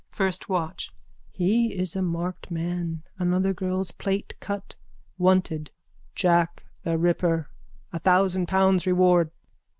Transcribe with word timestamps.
FIRST 0.09 0.49
WATCH: 0.49 0.89
He 1.31 1.77
is 1.77 1.95
a 1.95 2.01
marked 2.01 2.49
man. 2.49 3.03
Another 3.19 3.53
girl's 3.53 3.91
plait 3.91 4.33
cut. 4.39 4.75
Wanted: 5.19 5.69
Jack 6.15 6.63
the 6.81 6.97
Ripper. 6.97 7.49
A 7.93 7.99
thousand 7.99 8.47
pounds 8.47 8.87
reward. 8.87 9.29